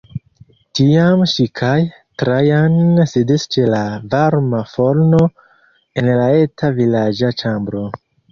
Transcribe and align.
Tiam 0.77 1.19
ŝi 1.33 1.43
kaj 1.59 1.73
Trajan 2.21 2.79
sidis 3.11 3.45
ĉe 3.55 3.67
la 3.73 3.83
varma 4.15 4.63
forno 4.73 5.21
en 6.03 6.09
la 6.21 6.27
eta 6.41 6.73
vilaĝa 6.81 7.33
ĉambro. 7.43 7.85